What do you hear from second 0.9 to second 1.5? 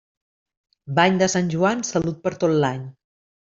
Bany de